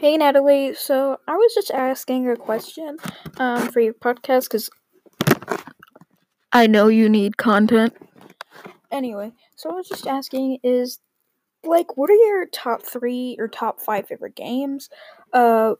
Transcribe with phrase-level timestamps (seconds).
[0.00, 2.96] Hey Natalie, so I was just asking a question
[3.36, 4.70] um, for your podcast because
[6.50, 7.94] I know you need content.
[8.90, 11.00] Anyway, so I was just asking is
[11.64, 14.88] like what are your top three or top five favorite games?
[15.34, 15.74] Uh,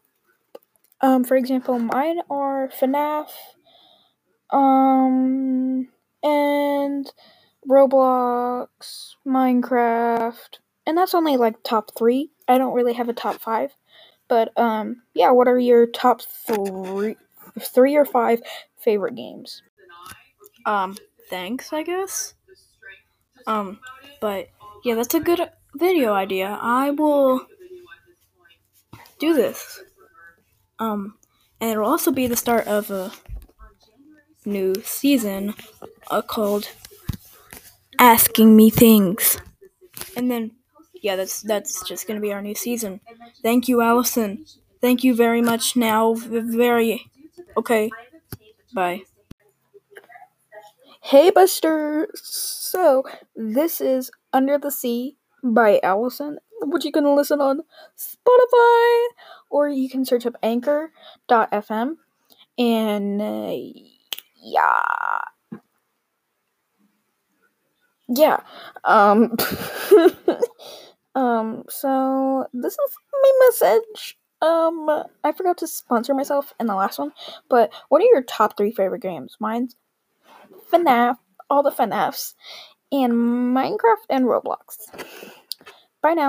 [1.00, 3.30] um, for example, mine are FNAF,
[4.50, 5.88] um,
[6.22, 7.10] and
[7.66, 12.32] Roblox, Minecraft, and that's only like top three.
[12.50, 13.72] I don't really have a top five.
[14.28, 17.16] But um, yeah, what are your top three,
[17.60, 18.40] three or five
[18.78, 19.62] favorite games?
[20.66, 20.96] Um,
[21.28, 22.34] thanks, I guess.
[23.46, 23.80] Um,
[24.20, 24.48] but
[24.84, 25.40] yeah, that's a good
[25.74, 26.58] video idea.
[26.60, 27.46] I will
[29.18, 29.80] do this.
[30.78, 31.14] Um,
[31.60, 33.12] and it'll also be the start of a
[34.44, 35.54] new season
[36.10, 36.70] uh, called
[37.98, 39.38] Asking Me Things.
[40.16, 40.52] And then
[41.02, 43.00] yeah, that's that's just gonna be our new season.
[43.42, 44.44] Thank you, Allison.
[44.80, 45.76] Thank you very much.
[45.76, 47.10] Now, very
[47.56, 47.90] okay.
[48.74, 49.02] Bye.
[51.02, 52.08] Hey, Buster.
[52.14, 56.38] So this is Under the Sea by Allison.
[56.62, 57.62] Which you can listen on
[57.96, 59.06] Spotify,
[59.50, 61.96] or you can search up Anchor.fm,
[62.58, 63.52] and uh,
[64.42, 64.82] yeah
[68.08, 68.40] yeah
[68.84, 69.34] um
[71.40, 74.18] um so this is my message.
[74.42, 74.88] Um
[75.24, 77.12] i forgot to sponsor myself in the last one
[77.48, 79.36] but what are your top three favorite games?
[79.40, 79.76] Mine's
[80.72, 81.16] fnaf
[81.48, 82.34] all the fnafs
[82.92, 84.88] and minecraft and roblox.
[86.02, 86.28] Bye now